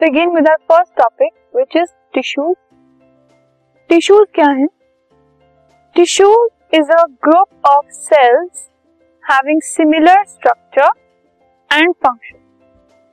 Begin 0.00 0.30
with 0.30 0.48
our 0.48 0.56
first 0.70 0.92
topic 0.96 1.32
which 1.56 1.76
is 1.76 1.88
tissues 2.14 2.54
tissues 3.90 4.26
क्या 4.34 4.50
है 4.50 4.66
tissues 5.96 6.74
is 6.74 6.90
a 6.92 7.02
group 7.24 7.66
of 7.68 7.86
cells 7.92 8.68
having 9.24 9.60
similar 9.62 10.22
structure 10.24 10.90
and 11.70 11.94
function 11.94 12.38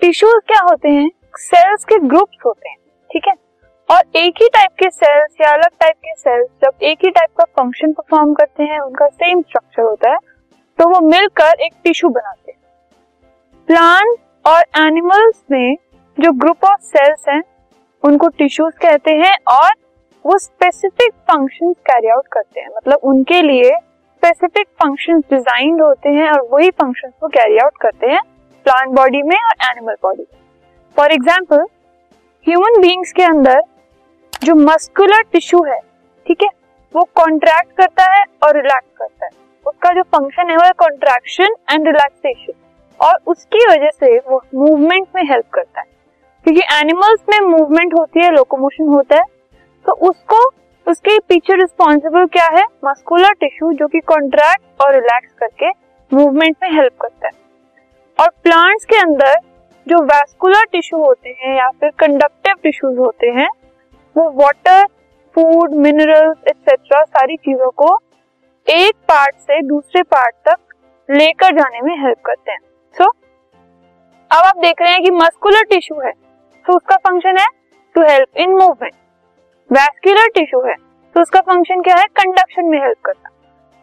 tissues 0.00 0.40
क्या 0.46 0.60
होते 0.68 0.88
हैं 0.90 1.10
sales 1.38 1.84
के 1.84 1.98
groups 2.06 2.38
होते 2.46 2.68
हैं 2.68 2.76
ठीक 3.10 3.28
है? 3.28 3.34
और 3.88 4.02
एक 4.16 4.42
ही 4.42 4.48
टाइप 4.48 4.70
के 4.78 4.90
सेल्स 4.90 5.36
या 5.40 5.52
अलग 5.52 5.76
टाइप 5.80 5.96
के 5.96 6.14
सेल्स 6.14 6.48
जब 6.64 6.82
एक 6.82 7.04
ही 7.04 7.10
टाइप 7.10 7.30
का 7.38 7.44
फ़ंक्शन 7.52 7.92
परफॉर्म 7.92 8.34
करते 8.34 8.62
हैं, 8.62 8.80
उनका 8.80 9.06
सेम 9.08 9.42
स्ट्रक्चर 9.42 9.82
होता 9.82 10.12
है 10.12 10.18
तो 10.78 10.88
वो 10.88 11.00
मिलकर 11.08 11.60
एक 11.60 11.72
टिश्यू 11.84 12.10
बनाते 12.10 12.52
हैं। 12.52 12.58
प्लांट 13.68 14.16
और 14.46 14.64
एनिमल्स 14.86 15.44
में 15.50 15.76
जो 16.20 16.30
ग्रुप 16.34 16.64
ऑफ़ 16.64 16.80
सेल्स 16.84 17.28
हैं, 17.28 17.42
उनको 18.02 18.28
टिश्यूज 18.38 18.72
कहते 18.82 19.10
हैं 19.16 19.34
और 19.50 19.70
वो 20.24 20.36
स्पेसिफिक 20.38 21.12
फ़ंक्शंस 21.30 21.76
कैरी 21.86 22.08
आउट 22.08 22.26
करते 22.32 22.60
हैं। 22.60 22.68
मतलब 22.68 23.00
उनके 23.04 23.40
लिए 23.42 23.70
स्पेसिफिक 23.70 24.66
फ़ंक्शंस 24.82 25.22
डिजाइंड 25.30 25.82
होते 25.82 26.08
हैं 26.10 26.30
और 26.30 26.48
वही 26.52 26.70
फ़ंक्शंस 26.72 27.12
को 27.20 27.28
कैरी 27.28 27.58
आउट 27.58 27.76
करते 27.82 28.06
हैं 28.06 28.20
प्लांट 28.66 28.94
बॉडी 28.96 29.22
में 29.22 29.36
और 29.36 29.68
एनिमल 29.70 29.94
बॉडी 30.02 30.22
में। 30.22 30.40
फॉर 30.96 31.12
एग्ज़ाम्पल 31.12 31.64
ह्यूमन 32.46 32.80
बींग्स 32.82 33.12
के 33.12 33.22
अंदर 33.24 33.60
जो 34.42 34.54
मस्कुलर 34.56 35.22
टिश्यू 35.32 35.62
है, 35.64 35.78
ठीक 36.26 36.42
है, 36.42 36.48
वो 36.94 37.02
कॉन्ट्रैक्ट 37.16 37.76
करता 37.76 38.10
है 38.12 38.24
और 38.44 38.56
रिलैक्स 38.56 38.98
करता 38.98 39.26
है। 39.26 39.30
उसका 39.66 39.92
जो 39.92 40.02
फ़ंक्शन 40.14 40.50
है 40.50 40.56
वो 40.56 40.64
है 40.64 40.72
कॉन्ट्रैक्शन 40.78 41.54
एंड 41.70 41.86
रिलैक्सेशन 41.86 42.52
और 43.00 43.18
उसकी 43.26 43.66
वजह 43.66 43.90
से 43.90 44.18
वो 44.20 44.42
मूवमेंट 44.54 45.06
में 45.16 45.22
हेल्प 45.24 45.46
करता 45.54 45.80
है। 45.80 45.86
क्योंकि 46.50 46.74
एनिमल्स 46.74 47.20
में 47.30 47.38
मूवमेंट 47.40 47.92
होती 47.94 48.20
है 48.20 48.30
लोकोमोशन 48.30 48.88
होता 48.88 49.16
है 49.16 49.22
तो 49.86 49.92
उसको 50.08 50.38
उसके 50.86 51.18
पीछे 51.18 51.56
रिस्पॉन्सिबल 51.56 52.24
क्या 52.26 52.46
है? 52.52 52.62
मस्कुलर 52.84 53.32
टिश्यू 53.40 53.72
जो 53.72 53.86
कि 53.88 54.00
कॉन्ट्रैक्ट 54.02 54.82
और 54.82 54.94
रिलैक्स 54.94 55.32
करके 55.38 55.68
मूवमेंट 56.12 56.56
में 56.62 56.70
हेल्प 56.70 56.92
करता 57.00 57.28
है। 57.28 57.32
और 58.18 58.30
प्लांट्स 58.42 58.84
के 58.84 58.96
अंदर 58.96 59.34
जो 59.86 60.02
वैस्कुलर 60.04 60.64
टिश्यू 60.72 60.98
होते 60.98 61.34
हैं 61.40 61.56
या 61.56 61.68
फिर 61.70 61.90
कंडक्टिव 61.98 62.54
टिश्यूज 62.62 62.98
होते 62.98 63.28
हैं 63.30 63.48
वो 64.16 64.28
वाटर 64.36 64.84
फ़ूड 65.34 65.74
मिनरल्स 65.76 66.48
एक्सेट्रा 66.48 67.02
सारी 67.02 67.36
चीज़ों 67.36 67.70
को 67.74 67.96
एक 68.66 68.94
पार्ट 69.08 69.36
से 69.36 69.60
दूसरे 69.68 70.02
पार्ट 70.14 70.34
तक 70.48 70.58
लेकर 71.08 71.54
जाने 71.54 71.80
में 71.80 71.94
हेल्प 72.02 72.18
करते 72.24 72.52
हैं। 72.52 72.58
सो 72.94 73.04
so, 73.04 73.10
अब 74.30 74.44
आप 74.44 74.58
देख 74.58 74.82
रहे 74.82 74.92
हैं 74.92 75.02
कि 75.02 75.10
मस्कुलर 75.10 75.64
टिश्यू 75.70 76.00
है। 76.00 76.12
तो 76.70 76.74
उसका 76.76 76.96
फ़ंक्शन 76.96 77.36
है 77.38 77.46
to 77.94 78.02
help 78.02 78.36
in 78.36 78.50
movement 78.50 78.92
vascular 79.70 80.28
tissue 80.28 80.60
है 80.60 80.74
तो 81.14 81.20
उसका 81.20 81.40
फ़ंक्शन 81.40 81.80
क्या 81.82 81.96
है? 81.96 82.04
कंडक्शन 82.06 82.64
में 82.64 82.78
हेल्प 82.78 82.98
करना. 83.04 83.30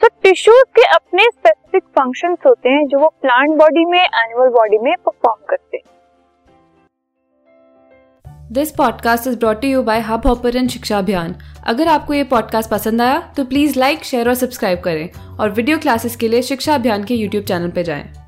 तो 0.00 0.08
टिश्यूज 0.22 0.64
के 0.76 0.82
अपने 0.94 1.24
स्पेसिफिक 1.24 1.82
फ़ंक्शंस 1.82 2.38
होते 2.46 2.68
हैं 2.68 2.86
जो 2.86 2.98
वो 2.98 3.08
प्लांट 3.22 3.50
बॉडी 3.50 3.84
में 3.84 3.98
एनिमल 3.98 4.48
बॉडी 4.48 4.78
में 4.78 4.92
परफॉर्म 4.96 5.44
करते 5.50 5.76
हैं. 5.76 5.84
This 8.52 8.70
podcast 8.70 9.26
is 9.26 9.38
brought 9.38 9.64
you 9.64 9.82
by 9.82 10.00
hub 10.00 10.26
hopper 10.26 10.66
Shiksha 10.66 10.98
Abhiyan 10.98 11.34
अगर 11.66 11.88
आपको 11.88 12.14
ये 12.14 12.24
पॉडकास्ट 12.24 12.70
पसंद 12.70 13.02
आया 13.02 13.18
तो 13.36 13.44
प्लीज़ 13.44 13.78
लाइक 13.78 14.04
शेयर 14.04 14.28
और 14.28 14.34
सब्सक्राइब 14.34 14.80
करें 14.80 15.38
और 15.40 15.50
वीडियो 15.50 15.78
क्लासेस 15.78 16.16
के 16.16 16.28
लिए 16.28 16.42
शिक्षा 16.42 16.74
अभियान 16.74 17.04
के 17.04 17.14
यूट्यूब 17.14 17.44
चैनल 17.44 17.70
पर 17.70 17.82
जाएँ। 17.82 18.23